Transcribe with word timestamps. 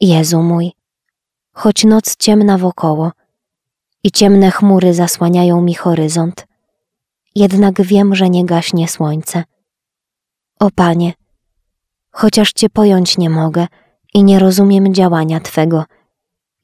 Jezu 0.00 0.42
mój, 0.42 0.72
choć 1.52 1.84
noc 1.84 2.16
ciemna 2.16 2.58
wokoło 2.58 3.12
i 4.04 4.10
ciemne 4.10 4.50
chmury 4.50 4.94
zasłaniają 4.94 5.62
mi 5.62 5.74
horyzont, 5.74 6.46
jednak 7.34 7.82
wiem, 7.82 8.14
że 8.14 8.30
nie 8.30 8.44
gaśnie 8.46 8.88
słońce. 8.88 9.44
O 10.60 10.70
Panie, 10.70 11.12
chociaż 12.10 12.52
Cię 12.52 12.68
pojąć 12.70 13.18
nie 13.18 13.30
mogę 13.30 13.66
i 14.14 14.24
nie 14.24 14.38
rozumiem 14.38 14.94
działania 14.94 15.40
Twego, 15.40 15.84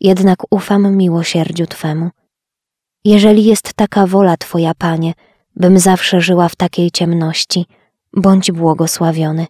jednak 0.01 0.39
ufam 0.51 0.97
miłosierdziu 0.97 1.67
Twemu. 1.67 2.11
Jeżeli 3.05 3.45
jest 3.45 3.75
taka 3.75 4.07
wola 4.07 4.37
Twoja, 4.37 4.75
Panie, 4.75 5.15
bym 5.57 5.79
zawsze 5.79 6.21
żyła 6.21 6.49
w 6.49 6.57
takiej 6.57 6.91
ciemności, 6.91 7.67
bądź 8.17 8.53
błogosławiony. 8.53 9.47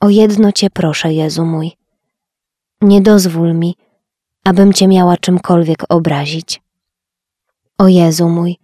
O 0.00 0.08
jedno 0.08 0.52
Cię 0.52 0.70
proszę, 0.70 1.12
Jezu 1.12 1.46
mój. 1.46 1.76
Nie 2.80 3.00
dozwól 3.00 3.54
mi, 3.54 3.76
abym 4.44 4.72
Cię 4.72 4.88
miała 4.88 5.16
czymkolwiek 5.16 5.78
obrazić. 5.88 6.62
O 7.78 7.88
Jezu 7.88 8.28
mój, 8.28 8.56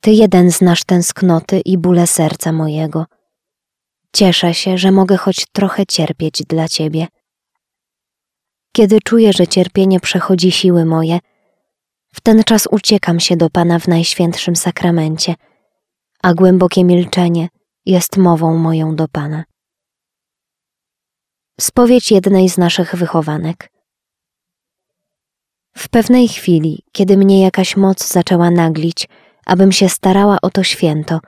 Ty 0.00 0.12
jeden 0.12 0.50
znasz 0.50 0.84
tęsknoty 0.84 1.60
i 1.60 1.78
bóle 1.78 2.06
serca 2.06 2.52
mojego. 2.52 3.06
Cieszę 4.12 4.54
się, 4.54 4.78
że 4.78 4.92
mogę 4.92 5.16
choć 5.16 5.46
trochę 5.52 5.86
cierpieć 5.86 6.42
dla 6.48 6.68
Ciebie. 6.68 7.06
Kiedy 8.72 8.98
czuję, 9.00 9.32
że 9.32 9.46
cierpienie 9.46 10.00
przechodzi 10.00 10.52
siły 10.52 10.84
moje, 10.84 11.18
w 12.12 12.20
ten 12.20 12.44
czas 12.44 12.68
uciekam 12.70 13.20
się 13.20 13.36
do 13.36 13.50
Pana 13.50 13.78
w 13.78 13.88
Najświętszym 13.88 14.56
Sakramencie, 14.56 15.34
a 16.22 16.34
głębokie 16.34 16.84
milczenie 16.84 17.48
jest 17.86 18.16
mową 18.16 18.56
moją 18.56 18.96
do 18.96 19.08
Pana. 19.08 19.44
Spowiedź 21.60 22.12
jednej 22.12 22.48
z 22.48 22.58
naszych 22.58 22.94
wychowanek. 22.94 23.70
W 25.76 25.88
pewnej 25.88 26.28
chwili, 26.28 26.82
kiedy 26.92 27.16
mnie 27.16 27.42
jakaś 27.42 27.76
moc 27.76 28.08
zaczęła 28.12 28.50
naglić, 28.50 29.08
abym 29.46 29.72
się 29.72 29.88
starała 29.88 30.38
o 30.42 30.50
to 30.50 30.62
święto 30.62 31.20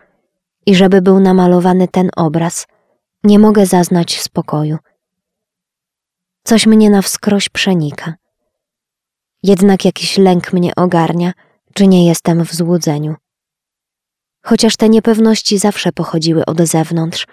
i 0.66 0.74
żeby 0.74 1.02
był 1.02 1.20
namalowany 1.20 1.88
ten 1.88 2.10
obraz, 2.16 2.66
nie 3.24 3.38
mogę 3.38 3.66
zaznać 3.66 4.20
spokoju. 4.20 4.78
Coś 6.44 6.66
mnie 6.66 6.90
na 6.90 7.02
wskroś 7.02 7.48
przenika. 7.48 8.14
Jednak 9.42 9.84
jakiś 9.84 10.18
lęk 10.18 10.52
mnie 10.52 10.74
ogarnia, 10.74 11.32
czy 11.74 11.86
nie 11.86 12.06
jestem 12.06 12.44
w 12.44 12.54
złudzeniu. 12.54 13.14
Chociaż 14.44 14.76
te 14.76 14.88
niepewności 14.88 15.58
zawsze 15.58 15.92
pochodziły 15.92 16.44
od 16.44 16.60
zewnątrz, 16.60 17.26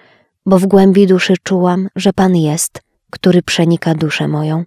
bo 0.45 0.59
w 0.59 0.65
głębi 0.65 1.07
duszy 1.07 1.33
czułam, 1.43 1.89
że 1.95 2.13
Pan 2.13 2.35
jest, 2.35 2.84
który 3.15 3.41
przenika 3.41 3.95
duszę 3.95 4.27
moją. 4.27 4.63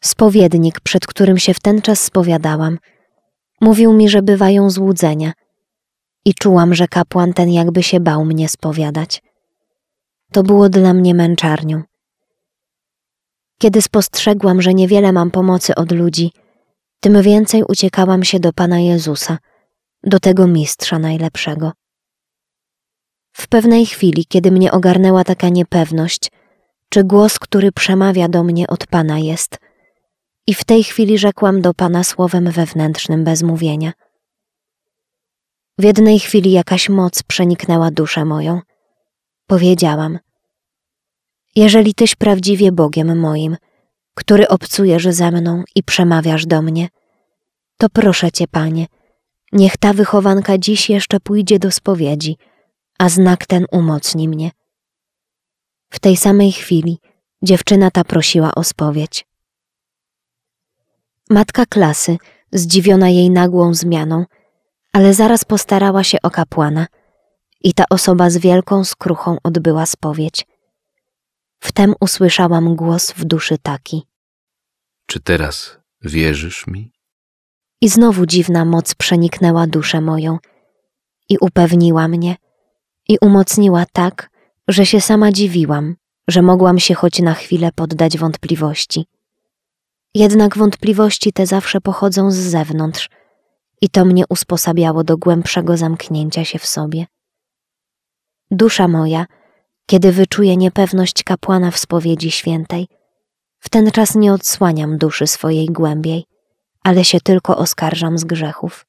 Spowiednik, 0.00 0.80
przed 0.80 1.06
którym 1.06 1.38
się 1.38 1.54
w 1.54 1.60
ten 1.60 1.82
czas 1.82 2.00
spowiadałam, 2.00 2.78
mówił 3.60 3.92
mi, 3.92 4.08
że 4.08 4.22
bywają 4.22 4.70
złudzenia 4.70 5.32
i 6.24 6.34
czułam, 6.34 6.74
że 6.74 6.88
kapłan 6.88 7.32
ten 7.32 7.50
jakby 7.50 7.82
się 7.82 8.00
bał 8.00 8.24
mnie 8.24 8.48
spowiadać. 8.48 9.22
To 10.32 10.42
było 10.42 10.68
dla 10.68 10.94
mnie 10.94 11.14
męczarnią. 11.14 11.82
Kiedy 13.58 13.82
spostrzegłam, 13.82 14.62
że 14.62 14.74
niewiele 14.74 15.12
mam 15.12 15.30
pomocy 15.30 15.74
od 15.74 15.92
ludzi, 15.92 16.32
tym 17.00 17.22
więcej 17.22 17.64
uciekałam 17.68 18.24
się 18.24 18.40
do 18.40 18.52
Pana 18.52 18.80
Jezusa, 18.80 19.38
do 20.02 20.20
tego 20.20 20.46
mistrza 20.46 20.98
najlepszego. 20.98 21.72
W 23.32 23.48
pewnej 23.48 23.86
chwili, 23.86 24.26
kiedy 24.26 24.50
mnie 24.50 24.72
ogarnęła 24.72 25.24
taka 25.24 25.48
niepewność, 25.48 26.30
czy 26.94 27.04
głos, 27.04 27.38
który 27.38 27.72
przemawia 27.72 28.28
do 28.28 28.44
mnie 28.44 28.66
od 28.66 28.86
Pana 28.86 29.18
jest, 29.18 29.58
i 30.46 30.54
w 30.54 30.64
tej 30.64 30.84
chwili 30.84 31.18
rzekłam 31.18 31.60
do 31.60 31.74
Pana 31.74 32.04
słowem 32.04 32.50
wewnętrznym 32.50 33.24
bez 33.24 33.42
mówienia. 33.42 33.92
W 35.78 35.84
jednej 35.84 36.18
chwili 36.18 36.52
jakaś 36.52 36.88
moc 36.88 37.22
przeniknęła 37.22 37.90
duszę 37.90 38.24
moją. 38.24 38.60
Powiedziałam: 39.46 40.18
Jeżeli 41.56 41.94
Tyś 41.94 42.14
prawdziwie 42.14 42.72
Bogiem 42.72 43.18
moim, 43.18 43.56
który 44.14 44.48
obcujesz 44.48 45.04
ze 45.04 45.30
mną 45.30 45.62
i 45.74 45.82
przemawiasz 45.82 46.46
do 46.46 46.62
mnie, 46.62 46.88
to 47.76 47.88
proszę 47.88 48.32
Cię, 48.32 48.48
Panie, 48.48 48.86
niech 49.52 49.76
ta 49.76 49.92
wychowanka 49.92 50.58
dziś 50.58 50.90
jeszcze 50.90 51.20
pójdzie 51.20 51.58
do 51.58 51.70
spowiedzi, 51.70 52.36
a 52.98 53.08
znak 53.08 53.46
ten 53.46 53.66
umocni 53.72 54.28
mnie. 54.28 54.50
W 55.94 56.00
tej 56.00 56.16
samej 56.16 56.52
chwili 56.52 56.98
dziewczyna 57.42 57.90
ta 57.90 58.04
prosiła 58.04 58.54
o 58.54 58.64
spowiedź. 58.64 59.26
Matka 61.30 61.66
klasy, 61.66 62.16
zdziwiona 62.52 63.08
jej 63.08 63.30
nagłą 63.30 63.74
zmianą, 63.74 64.24
ale 64.92 65.14
zaraz 65.14 65.44
postarała 65.44 66.04
się 66.04 66.18
o 66.22 66.30
kapłana 66.30 66.86
i 67.60 67.74
ta 67.74 67.84
osoba 67.90 68.30
z 68.30 68.36
wielką 68.36 68.84
skruchą 68.84 69.36
odbyła 69.42 69.86
spowiedź. 69.86 70.46
Wtem 71.60 71.94
usłyszałam 72.00 72.76
głos 72.76 73.12
w 73.12 73.24
duszy 73.24 73.58
taki. 73.58 74.06
Czy 75.06 75.20
teraz 75.20 75.78
wierzysz 76.02 76.66
mi? 76.66 76.92
I 77.80 77.88
znowu 77.88 78.26
dziwna 78.26 78.64
moc 78.64 78.94
przeniknęła 78.94 79.66
duszę 79.66 80.00
moją 80.00 80.38
i 81.28 81.38
upewniła 81.40 82.08
mnie 82.08 82.36
i 83.08 83.18
umocniła 83.20 83.84
tak, 83.92 84.33
że 84.68 84.86
się 84.86 85.00
sama 85.00 85.32
dziwiłam, 85.32 85.96
że 86.28 86.42
mogłam 86.42 86.78
się 86.78 86.94
choć 86.94 87.20
na 87.20 87.34
chwilę 87.34 87.70
poddać 87.74 88.18
wątpliwości. 88.18 89.06
Jednak 90.14 90.58
wątpliwości 90.58 91.32
te 91.32 91.46
zawsze 91.46 91.80
pochodzą 91.80 92.30
z 92.30 92.34
zewnątrz 92.34 93.10
i 93.80 93.88
to 93.88 94.04
mnie 94.04 94.24
usposabiało 94.28 95.04
do 95.04 95.16
głębszego 95.18 95.76
zamknięcia 95.76 96.44
się 96.44 96.58
w 96.58 96.66
sobie. 96.66 97.06
Dusza 98.50 98.88
moja, 98.88 99.26
kiedy 99.86 100.12
wyczuje 100.12 100.56
niepewność 100.56 101.22
kapłana 101.24 101.70
w 101.70 101.78
spowiedzi 101.78 102.30
świętej, 102.30 102.88
w 103.58 103.68
ten 103.68 103.90
czas 103.90 104.14
nie 104.14 104.32
odsłaniam 104.32 104.98
duszy 104.98 105.26
swojej 105.26 105.66
głębiej, 105.66 106.24
ale 106.84 107.04
się 107.04 107.20
tylko 107.20 107.56
oskarżam 107.56 108.18
z 108.18 108.24
grzechów. 108.24 108.86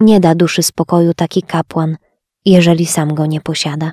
Nie 0.00 0.20
da 0.20 0.34
duszy 0.34 0.62
spokoju 0.62 1.14
taki 1.14 1.42
kapłan, 1.42 1.96
jeżeli 2.44 2.86
sam 2.86 3.14
go 3.14 3.26
nie 3.26 3.40
posiada. 3.40 3.92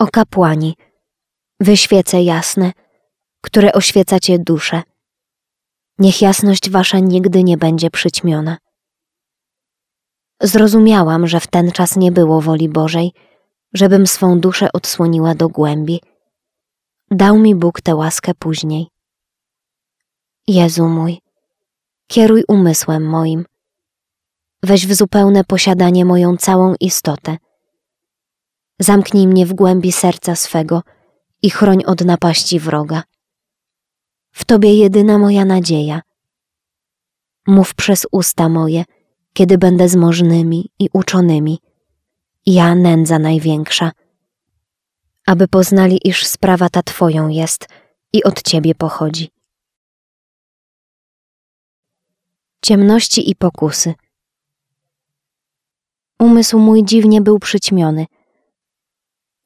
O 0.00 0.06
kapłani, 0.06 0.76
wy 1.60 1.76
świece 1.76 2.22
jasne, 2.22 2.72
które 3.40 3.72
oświecacie 3.72 4.38
duszę, 4.38 4.82
niech 5.98 6.22
jasność 6.22 6.70
wasza 6.70 6.98
nigdy 6.98 7.44
nie 7.44 7.56
będzie 7.56 7.90
przyćmiona. 7.90 8.58
Zrozumiałam, 10.42 11.26
że 11.26 11.40
w 11.40 11.46
ten 11.46 11.72
czas 11.72 11.96
nie 11.96 12.12
było 12.12 12.40
woli 12.40 12.68
Bożej, 12.68 13.12
żebym 13.72 14.06
swą 14.06 14.40
duszę 14.40 14.68
odsłoniła 14.72 15.34
do 15.34 15.48
głębi. 15.48 16.00
Dał 17.10 17.38
mi 17.38 17.54
Bóg 17.54 17.80
tę 17.80 17.94
łaskę 17.94 18.34
później. 18.34 18.88
Jezu 20.48 20.88
mój, 20.88 21.20
kieruj 22.06 22.44
umysłem 22.48 23.06
moim. 23.06 23.44
Weź 24.62 24.86
w 24.86 24.94
zupełne 24.94 25.44
posiadanie 25.44 26.04
moją 26.04 26.36
całą 26.36 26.74
istotę. 26.80 27.36
Zamknij 28.80 29.26
mnie 29.26 29.46
w 29.46 29.54
głębi 29.54 29.92
serca 29.92 30.36
swego 30.36 30.82
i 31.42 31.50
chroń 31.50 31.84
od 31.86 32.04
napaści 32.04 32.60
wroga. 32.60 33.02
W 34.32 34.44
Tobie 34.44 34.74
jedyna 34.74 35.18
moja 35.18 35.44
nadzieja. 35.44 36.02
Mów 37.46 37.74
przez 37.74 38.06
usta 38.12 38.48
moje, 38.48 38.84
kiedy 39.32 39.58
będę 39.58 39.88
z 39.88 39.96
możnymi 39.96 40.70
i 40.78 40.88
uczonymi. 40.92 41.58
Ja 42.46 42.74
nędza 42.74 43.18
największa. 43.18 43.92
Aby 45.26 45.48
poznali, 45.48 46.08
iż 46.08 46.26
sprawa 46.26 46.68
ta 46.68 46.82
Twoją 46.82 47.28
jest 47.28 47.68
i 48.12 48.24
od 48.24 48.42
Ciebie 48.42 48.74
pochodzi. 48.74 49.30
Ciemności 52.62 53.30
i 53.30 53.36
pokusy. 53.36 53.94
Umysł 56.18 56.58
mój 56.58 56.84
dziwnie 56.84 57.20
był 57.20 57.38
przyćmiony. 57.38 58.06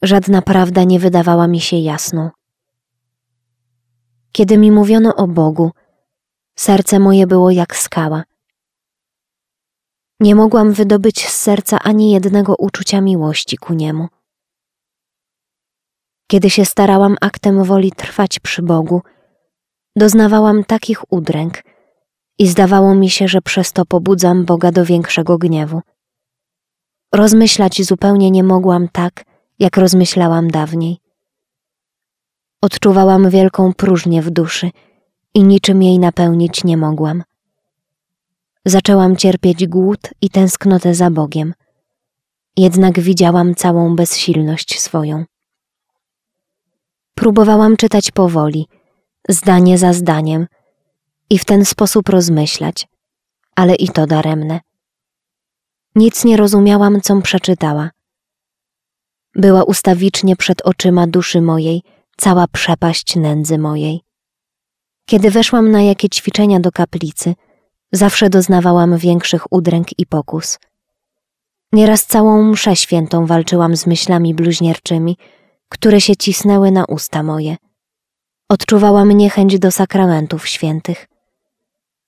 Żadna 0.05 0.43
prawda 0.43 0.85
nie 0.85 0.99
wydawała 0.99 1.47
mi 1.47 1.61
się 1.61 1.77
jasną. 1.77 2.31
Kiedy 4.33 4.59
mi 4.59 4.71
mówiono 4.71 5.17
o 5.17 5.27
Bogu, 5.27 5.71
serce 6.57 6.99
moje 6.99 7.27
było 7.27 7.51
jak 7.51 7.77
skała. 7.77 8.25
Nie 10.21 10.35
mogłam 10.35 10.73
wydobyć 10.73 11.29
z 11.29 11.41
serca 11.41 11.79
ani 11.79 12.11
jednego 12.11 12.55
uczucia 12.59 13.01
miłości 13.01 13.57
ku 13.57 13.75
niemu. 13.75 14.09
Kiedy 16.27 16.51
się 16.51 16.65
starałam 16.65 17.17
aktem 17.21 17.65
woli 17.65 17.93
trwać 17.93 18.39
przy 18.39 18.63
Bogu, 18.63 19.03
doznawałam 19.97 20.65
takich 20.65 21.13
udręk 21.13 21.63
i 22.39 22.49
zdawało 22.49 22.95
mi 22.95 23.11
się, 23.11 23.29
że 23.29 23.41
przez 23.43 23.73
to 23.73 23.85
pobudzam 23.85 24.45
Boga 24.45 24.73
do 24.73 24.85
większego 24.85 25.39
gniewu. 25.39 25.81
Rozmyślać 27.15 27.83
zupełnie 27.83 28.31
nie 28.31 28.45
mogłam 28.45 28.89
tak, 28.89 29.34
jak 29.59 29.77
rozmyślałam 29.77 30.49
dawniej. 30.49 30.99
Odczuwałam 32.61 33.31
wielką 33.31 33.73
próżnię 33.73 34.23
w 34.23 34.31
duszy 34.31 34.71
i 35.35 35.43
niczym 35.45 35.83
jej 35.83 35.99
napełnić 35.99 36.65
nie 36.65 36.77
mogłam. 36.77 37.23
Zaczęłam 38.65 39.17
cierpieć 39.17 39.67
głód 39.67 40.01
i 40.21 40.31
tęsknotę 40.31 40.95
za 40.95 41.11
Bogiem, 41.11 41.55
jednak 42.57 43.01
widziałam 43.01 43.55
całą 43.55 43.97
bezsilność 43.97 44.81
swoją. 44.81 45.25
Próbowałam 47.15 47.77
czytać 47.77 48.11
powoli, 48.11 48.67
zdanie 49.29 49.79
za 49.79 49.93
zdaniem 49.93 50.47
i 51.31 51.39
w 51.39 51.45
ten 51.45 51.65
sposób 51.65 52.09
rozmyślać, 52.09 52.89
ale 53.57 53.75
i 53.75 53.89
to 53.89 54.07
daremne. 54.07 54.61
Nic 55.95 56.25
nie 56.25 56.37
rozumiałam, 56.37 57.01
com 57.01 57.23
przeczytała. 57.23 57.91
Była 59.37 59.65
ustawicznie 59.65 60.37
przed 60.37 60.63
oczyma 60.63 61.07
duszy 61.07 61.41
mojej 61.41 61.83
cała 62.17 62.47
przepaść 62.49 63.17
nędzy 63.17 63.59
mojej. 63.59 64.01
Kiedy 65.07 65.31
weszłam 65.31 65.71
na 65.71 65.83
jakie 65.83 66.09
ćwiczenia 66.09 66.61
do 66.61 66.73
kaplicy, 66.73 67.35
zawsze 67.93 68.31
doznawałam 68.31 68.99
większych 68.99 69.53
udręk 69.53 69.99
i 69.99 70.07
pokus. 70.07 70.59
Nieraz 71.73 72.07
całą 72.07 72.43
mszę 72.43 72.77
świętą 72.77 73.27
walczyłam 73.27 73.77
z 73.77 73.87
myślami 73.87 74.35
bluźnierczymi, 74.35 75.17
które 75.69 76.01
się 76.01 76.17
cisnęły 76.17 76.71
na 76.71 76.85
usta 76.85 77.23
moje. 77.23 77.57
Odczuwałam 78.49 79.13
niechęć 79.13 79.59
do 79.59 79.71
sakramentów 79.71 80.49
świętych. 80.49 81.09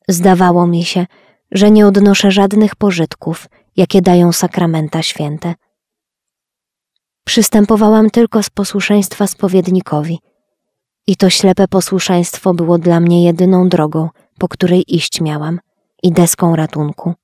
Zdawało 0.09 0.67
mi 0.67 0.85
się, 0.85 1.07
że 1.51 1.71
nie 1.71 1.87
odnoszę 1.87 2.31
żadnych 2.31 2.77
pożytków, 2.77 3.47
jakie 3.77 4.03
dają 4.03 4.33
sakramenta 4.33 5.03
święte. 5.03 5.55
Przystępowałam 7.27 8.11
tylko 8.11 8.43
z 8.43 8.51
posłuszeństwa 8.51 9.27
spowiednikowi 9.27 10.19
i 11.07 11.17
to 11.17 11.31
ślepe 11.31 11.69
posłuszeństwo 11.69 12.55
było 12.55 12.79
dla 12.79 13.01
mnie 13.01 13.25
jedyną 13.25 13.69
drogą, 13.69 14.09
po 14.39 14.49
której 14.49 14.95
iść 14.95 15.21
miałam 15.21 15.61
i 16.03 16.13
deską 16.13 16.57
ratunku. 16.57 17.15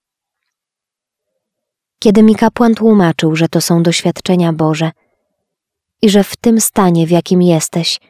Kiedy 1.99 2.23
mi 2.23 2.35
kapłan 2.35 2.75
tłumaczył, 2.75 3.37
że 3.37 3.49
to 3.49 3.61
są 3.61 3.83
doświadczenia 3.83 4.53
Boże 4.53 4.91
i 6.03 6.11
że 6.11 6.25
w 6.25 6.37
tym 6.37 6.61
stanie, 6.61 7.07
w 7.07 7.11
jakim 7.11 7.43
jesteś, 7.43 8.01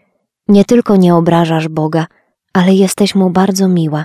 nie 0.48 0.64
tylko 0.64 0.96
nie 0.96 1.14
obrażasz 1.14 1.68
Boga, 1.68 2.06
ale 2.52 2.74
jesteś 2.74 3.14
Mu 3.14 3.30
bardzo 3.30 3.68
miła. 3.68 4.04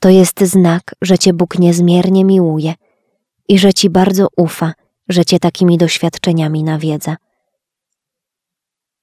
To 0.00 0.08
jest 0.08 0.40
znak, 0.40 0.94
że 1.02 1.18
Cię 1.18 1.32
Bóg 1.32 1.58
niezmiernie 1.58 2.24
miłuje 2.24 2.74
i 3.48 3.58
że 3.58 3.72
Ci 3.72 3.90
bardzo 3.90 4.26
ufa, 4.36 4.72
że 5.08 5.24
Cię 5.24 5.38
takimi 5.38 5.78
doświadczeniami 5.78 6.62
nawiedza. 6.62 7.16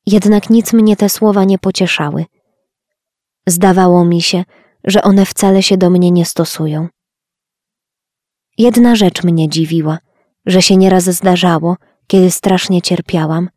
Jednak 0.06 0.50
nic 0.50 0.74
mnie 0.74 0.96
te 0.96 1.10
słowa 1.10 1.44
nie 1.44 1.60
pocieszały. 1.60 2.26
Zdawało 3.48 4.06
mi 4.06 4.22
się, 4.22 4.44
że 4.84 5.02
one 5.02 5.26
wcale 5.26 5.64
się 5.64 5.78
do 5.78 5.90
mnie 5.90 6.12
nie 6.12 6.26
stosują. 6.26 6.88
Jedna 8.58 8.96
rzecz 8.96 9.24
mnie 9.24 9.50
dziwiła, 9.50 9.98
że 10.46 10.62
się 10.62 10.78
nieraz 10.78 11.04
zdarzało, 11.04 11.78
kiedy 12.08 12.32
strasznie 12.32 12.82
cierpiałam, 12.82 13.50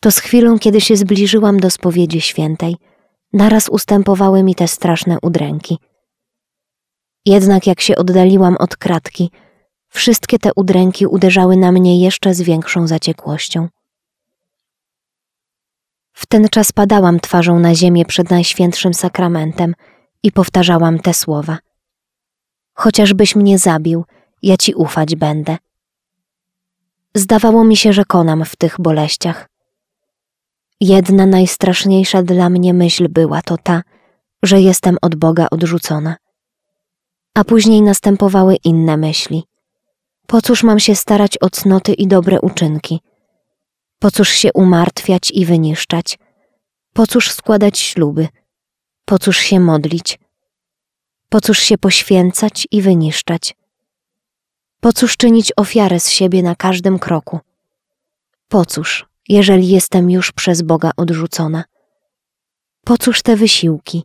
to 0.00 0.10
z 0.10 0.18
chwilą, 0.18 0.58
kiedy 0.58 0.80
się 0.80 0.96
zbliżyłam 0.96 1.60
do 1.60 1.70
spowiedzi 1.70 2.20
świętej, 2.20 2.76
naraz 3.32 3.68
ustępowały 3.68 4.42
mi 4.42 4.54
te 4.54 4.68
straszne 4.68 5.16
udręki. 5.22 5.78
Jednak 7.26 7.66
jak 7.66 7.80
się 7.80 7.96
oddaliłam 7.96 8.56
od 8.56 8.76
kratki, 8.76 9.30
wszystkie 9.94 10.38
te 10.38 10.50
udręki 10.56 11.06
uderzały 11.06 11.56
na 11.56 11.72
mnie 11.72 12.00
jeszcze 12.00 12.34
z 12.34 12.42
większą 12.42 12.86
zaciekłością. 12.86 13.68
W 16.12 16.26
ten 16.26 16.48
czas 16.48 16.72
padałam 16.72 17.20
twarzą 17.20 17.58
na 17.58 17.74
ziemię 17.74 18.04
przed 18.04 18.30
Najświętszym 18.30 18.94
Sakramentem 18.94 19.74
i 20.22 20.32
powtarzałam 20.32 20.98
te 20.98 21.14
słowa. 21.14 21.58
Chociażbyś 22.74 23.36
mnie 23.36 23.58
zabił, 23.58 24.04
ja 24.42 24.56
ci 24.56 24.74
ufać 24.74 25.16
będę. 25.16 25.56
Zdawało 27.14 27.64
mi 27.64 27.76
się, 27.76 27.92
że 27.92 28.04
konam 28.04 28.44
w 28.44 28.56
tych 28.56 28.80
boleściach. 28.80 29.48
Jedna 30.80 31.26
najstraszniejsza 31.26 32.22
dla 32.22 32.50
mnie 32.50 32.74
myśl 32.74 33.08
była 33.08 33.42
to 33.42 33.56
ta, 33.58 33.82
że 34.42 34.60
jestem 34.60 34.96
od 35.02 35.14
Boga 35.14 35.46
odrzucona. 35.50 36.16
A 37.34 37.44
później 37.44 37.82
następowały 37.82 38.56
inne 38.64 38.96
myśli. 38.96 39.44
Po 40.26 40.42
cóż 40.42 40.62
mam 40.62 40.80
się 40.80 40.94
starać 40.94 41.38
o 41.40 41.50
cnoty 41.50 41.92
i 41.92 42.06
dobre 42.06 42.40
uczynki? 42.40 43.00
Po 43.98 44.10
cóż 44.10 44.28
się 44.28 44.52
umartwiać 44.52 45.30
i 45.30 45.46
wyniszczać? 45.46 46.18
Po 46.92 47.06
cóż 47.06 47.30
składać 47.30 47.78
śluby? 47.78 48.28
Po 49.04 49.18
cóż 49.18 49.38
się 49.38 49.60
modlić? 49.60 50.18
Po 51.28 51.40
cóż 51.40 51.58
się 51.58 51.78
poświęcać 51.78 52.68
i 52.70 52.82
wyniszczać? 52.82 53.54
Po 54.80 54.92
cóż 54.92 55.16
czynić 55.16 55.52
ofiarę 55.56 56.00
z 56.00 56.10
siebie 56.10 56.42
na 56.42 56.54
każdym 56.56 56.98
kroku? 56.98 57.40
Po 58.48 58.66
cóż, 58.66 59.06
jeżeli 59.28 59.68
jestem 59.68 60.10
już 60.10 60.32
przez 60.32 60.62
Boga 60.62 60.90
odrzucona? 60.96 61.64
Po 62.84 62.98
cóż 62.98 63.22
te 63.22 63.36
wysiłki? 63.36 64.04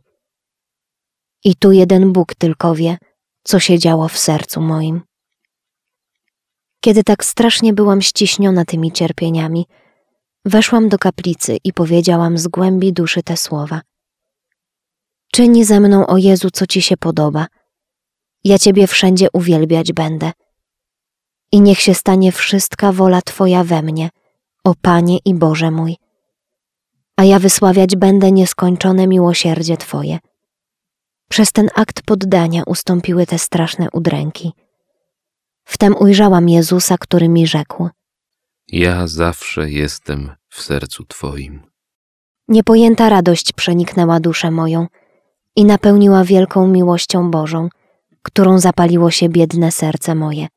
I 1.44 1.56
tu 1.56 1.72
jeden 1.72 2.12
Bóg 2.12 2.34
tylko 2.34 2.74
wie, 2.74 2.98
co 3.42 3.60
się 3.60 3.78
działo 3.78 4.08
w 4.08 4.18
sercu 4.18 4.60
moim. 4.60 5.09
Kiedy 6.80 7.04
tak 7.04 7.24
strasznie 7.24 7.72
byłam 7.72 8.02
ściśniona 8.02 8.64
tymi 8.64 8.92
cierpieniami, 8.92 9.66
weszłam 10.44 10.88
do 10.88 10.98
kaplicy 10.98 11.56
i 11.64 11.72
powiedziałam 11.72 12.38
z 12.38 12.48
głębi 12.48 12.92
duszy 12.92 13.22
te 13.22 13.36
słowa. 13.36 13.80
Czyni 15.32 15.64
ze 15.64 15.80
mną, 15.80 16.06
o 16.06 16.16
Jezu, 16.16 16.50
co 16.50 16.66
Ci 16.66 16.82
się 16.82 16.96
podoba. 16.96 17.46
Ja 18.44 18.58
Ciebie 18.58 18.86
wszędzie 18.86 19.28
uwielbiać 19.32 19.92
będę. 19.92 20.32
I 21.52 21.60
niech 21.60 21.80
się 21.80 21.94
stanie 21.94 22.32
wszystka 22.32 22.92
wola 22.92 23.22
Twoja 23.22 23.64
we 23.64 23.82
mnie, 23.82 24.10
o 24.64 24.74
Panie 24.82 25.18
i 25.24 25.34
Boże 25.34 25.70
mój. 25.70 25.96
A 27.16 27.24
ja 27.24 27.38
wysławiać 27.38 27.96
będę 27.96 28.32
nieskończone 28.32 29.06
miłosierdzie 29.06 29.76
Twoje. 29.76 30.18
Przez 31.28 31.52
ten 31.52 31.68
akt 31.74 32.02
poddania 32.02 32.62
ustąpiły 32.66 33.26
te 33.26 33.38
straszne 33.38 33.88
udręki. 33.92 34.52
Wtem 35.70 35.96
ujrzałam 35.96 36.48
Jezusa, 36.48 36.98
który 36.98 37.28
mi 37.28 37.46
rzekł: 37.46 37.88
Ja 38.68 39.06
zawsze 39.06 39.70
jestem 39.70 40.30
w 40.48 40.62
sercu 40.62 41.04
Twoim. 41.04 41.62
Niepojęta 42.48 43.08
radość 43.08 43.52
przeniknęła 43.52 44.20
duszę 44.20 44.50
moją 44.50 44.86
i 45.56 45.64
napełniła 45.64 46.24
wielką 46.24 46.68
miłością 46.68 47.30
Bożą, 47.30 47.68
którą 48.22 48.58
zapaliło 48.58 49.10
się 49.10 49.28
biedne 49.28 49.72
serce 49.72 50.14
moje. 50.14 50.48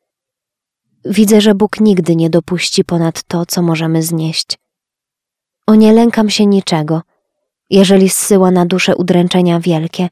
Widzę, 1.05 1.41
że 1.41 1.55
Bóg 1.55 1.79
nigdy 1.79 2.15
nie 2.15 2.29
dopuści 2.29 2.83
ponad 2.83 3.23
to, 3.23 3.45
co 3.45 3.61
możemy 3.61 4.03
znieść. 4.03 4.57
O 5.67 5.75
nie 5.75 5.93
lękam 5.93 6.29
się 6.29 6.45
niczego. 6.45 7.01
Jeżeli 7.69 8.09
zsyła 8.09 8.51
na 8.51 8.65
duszę 8.65 8.95
udręczenia 8.95 9.59
wielkie, 9.59 10.09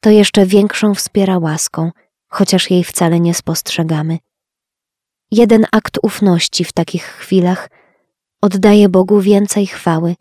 to 0.00 0.10
jeszcze 0.10 0.46
większą 0.46 0.94
wspiera 0.94 1.38
łaską, 1.38 1.90
chociaż 2.32 2.70
jej 2.70 2.84
wcale 2.84 3.20
nie 3.20 3.34
spostrzegamy. 3.34 4.18
Jeden 5.30 5.66
akt 5.72 5.98
ufności 6.02 6.64
w 6.64 6.72
takich 6.72 7.04
chwilach 7.04 7.70
oddaje 8.42 8.88
Bogu 8.88 9.20
więcej 9.20 9.66
chwały 9.66 10.14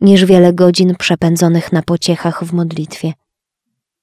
niż 0.00 0.24
wiele 0.24 0.52
godzin 0.52 0.94
przepędzonych 0.96 1.72
na 1.72 1.82
pociechach 1.82 2.44
w 2.44 2.52
modlitwie. 2.52 3.12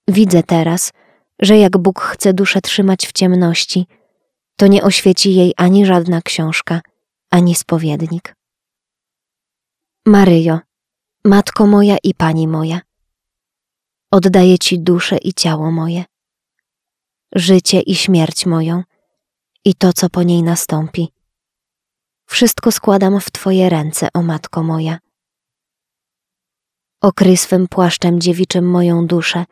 Widzę 0.08 0.44
teraz, 0.44 0.92
że 1.40 1.58
jak 1.58 1.78
Bóg 1.78 2.02
chce 2.02 2.34
duszę 2.34 2.62
trzymać 2.62 3.08
w 3.08 3.12
ciemności, 3.12 3.86
to 4.56 4.68
nie 4.68 4.84
oświeci 4.84 5.36
jej 5.36 5.54
ani 5.58 5.86
żadna 5.86 6.22
książka, 6.22 6.82
ani 7.30 7.56
spowiednik. 7.56 8.36
Maryjo, 10.06 10.60
Matko 11.26 11.68
moja 11.68 11.98
i 12.04 12.14
Pani 12.14 12.48
moja, 12.48 12.82
oddaję 14.12 14.58
Ci 14.58 14.80
duszę 14.80 15.18
i 15.18 15.34
ciało 15.34 15.72
moje, 15.72 16.04
życie 17.36 17.82
i 17.82 17.96
śmierć 17.96 18.46
moją 18.46 18.84
i 19.66 19.76
to, 19.76 19.94
co 19.94 20.10
po 20.10 20.24
niej 20.24 20.44
nastąpi. 20.44 21.14
Wszystko 22.26 22.72
składam 22.72 23.20
w 23.20 23.32
Twoje 23.32 23.70
ręce, 23.70 24.08
o 24.14 24.22
Matko 24.22 24.64
moja. 24.64 25.00
Okryj 27.02 27.38
swym 27.38 27.68
płaszczem 27.68 28.22
dziewiczym 28.22 28.70
moją 28.70 29.08
duszę 29.08 29.46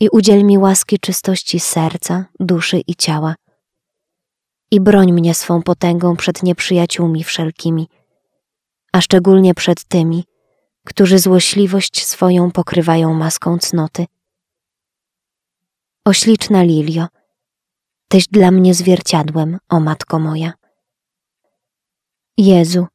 i 0.00 0.08
udziel 0.08 0.44
mi 0.44 0.58
łaski 0.58 0.98
czystości 0.98 1.60
serca, 1.60 2.24
duszy 2.40 2.80
i 2.86 2.94
ciała. 2.94 3.34
I 4.70 4.80
broń 4.80 5.12
mnie 5.12 5.34
swą 5.34 5.62
potęgą 5.62 6.16
przed 6.16 6.42
nieprzyjaciółmi 6.42 7.24
wszelkimi, 7.24 7.88
a 8.92 9.00
szczególnie 9.00 9.54
przed 9.54 9.84
tymi, 9.84 10.24
którzy 10.86 11.18
złośliwość 11.18 12.06
swoją 12.06 12.50
pokrywają 12.50 13.14
maską 13.14 13.58
cnoty. 13.58 14.06
Ośliczna 16.08 16.62
Lilio, 16.62 17.06
Tyś 18.08 18.28
dla 18.28 18.50
mnie 18.50 18.74
zwierciadłem, 18.74 19.58
o 19.68 19.80
Matko 19.80 20.18
moja. 20.18 20.52
Jezu, 22.38 22.86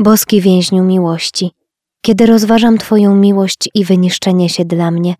boski 0.00 0.40
więźniu 0.40 0.84
miłości, 0.84 1.50
Kiedy 2.00 2.26
rozważam 2.26 2.78
Twoją 2.78 3.16
miłość 3.16 3.68
i 3.74 3.84
wyniszczenie 3.84 4.48
się 4.48 4.64
dla 4.64 4.90
mnie, 4.90 5.14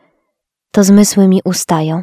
to 0.71 0.85
zmysły 0.85 1.28
mi 1.28 1.40
ustają. 1.44 2.02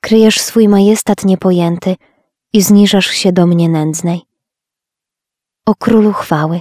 Kryjesz 0.00 0.40
swój 0.40 0.68
majestat 0.68 1.24
niepojęty 1.24 1.96
i 2.52 2.62
zniżasz 2.62 3.06
się 3.06 3.32
do 3.32 3.46
mnie 3.46 3.68
nędznej. 3.68 4.20
O 5.66 5.74
królu 5.74 6.12
chwały, 6.12 6.60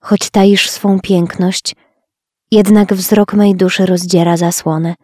choć 0.00 0.30
taisz 0.30 0.70
swą 0.70 1.00
piękność, 1.00 1.76
jednak 2.50 2.94
wzrok 2.94 3.34
mej 3.34 3.54
duszy 3.54 3.86
rozdziera 3.86 4.36
zasłonę. 4.36 4.94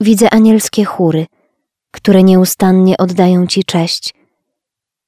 Widzę 0.00 0.30
anielskie 0.30 0.84
chóry, 0.84 1.26
które 1.90 2.22
nieustannie 2.22 2.96
oddają 2.96 3.46
Ci 3.46 3.64
cześć 3.64 4.14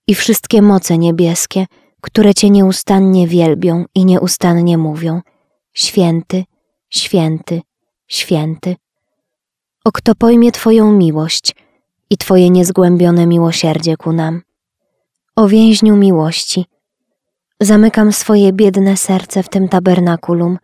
i 0.07 0.15
wszystkie 0.15 0.63
moce 0.63 0.99
niebieskie, 0.99 1.67
które 2.01 2.35
Cię 2.35 2.51
nieustannie 2.51 3.27
wielbią 3.27 3.85
i 3.95 4.05
nieustannie 4.05 4.79
mówią: 4.79 5.21
Święty, 5.73 6.45
święty, 6.89 7.61
święty. 8.07 8.77
O 9.85 9.93
kto 9.93 10.15
pojmie 10.15 10.53
Twoją 10.53 10.93
miłość 10.93 11.55
i 12.11 12.17
Twoje 12.17 12.51
niezgłębione 12.51 13.27
miłosierdzie 13.27 13.97
ku 13.97 14.13
nam. 14.13 14.43
O 15.37 15.49
więźniu 15.49 15.97
miłości, 15.97 16.65
zamykam 17.61 18.13
swoje 18.13 18.53
biedne 18.53 18.97
serce 18.97 19.43
w 19.43 19.49
tym 19.49 19.69
tabernakulum, 19.69 20.59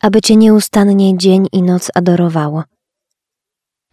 aby 0.00 0.20
Cię 0.20 0.36
nieustannie 0.36 1.18
dzień 1.18 1.46
i 1.52 1.62
noc 1.62 1.90
adorowało. 1.94 2.69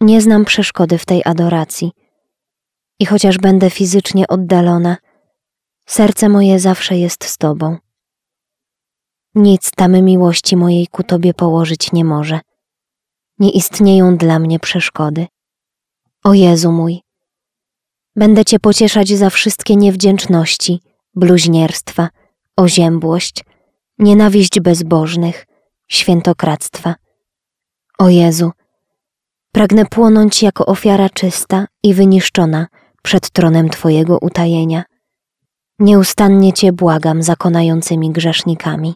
Nie 0.00 0.20
znam 0.20 0.44
przeszkody 0.44 0.98
w 0.98 1.06
tej 1.06 1.22
adoracji 1.24 1.92
i 2.98 3.06
chociaż 3.06 3.38
będę 3.38 3.70
fizycznie 3.70 4.28
oddalona, 4.28 4.96
serce 5.86 6.28
moje 6.28 6.60
zawsze 6.60 6.96
jest 6.98 7.24
z 7.24 7.38
Tobą. 7.38 7.76
Nic 9.34 9.70
tamy 9.70 10.02
miłości 10.02 10.56
mojej 10.56 10.86
ku 10.86 11.02
Tobie 11.02 11.34
położyć 11.34 11.92
nie 11.92 12.04
może. 12.04 12.40
Nie 13.38 13.50
istnieją 13.50 14.16
dla 14.16 14.38
mnie 14.38 14.58
przeszkody. 14.58 15.26
O 16.24 16.34
Jezu 16.34 16.72
mój, 16.72 17.02
będę 18.16 18.44
Cię 18.44 18.58
pocieszać 18.58 19.08
za 19.08 19.30
wszystkie 19.30 19.76
niewdzięczności, 19.76 20.80
bluźnierstwa, 21.14 22.08
oziębłość, 22.56 23.44
nienawiść 23.98 24.60
bezbożnych, 24.60 25.46
świętokradztwa. 25.88 26.94
O 27.98 28.08
Jezu, 28.08 28.50
pragnę 29.52 29.86
płonąć 29.86 30.42
jako 30.42 30.66
ofiara 30.66 31.08
czysta 31.10 31.66
i 31.82 31.94
wyniszczona 31.94 32.66
przed 33.02 33.30
tronem 33.30 33.68
Twojego 33.68 34.18
utajenia. 34.18 34.84
Nieustannie 35.78 36.52
Cię 36.52 36.72
błagam 36.72 37.22
zakonającymi 37.22 38.10
grzesznikami. 38.10 38.94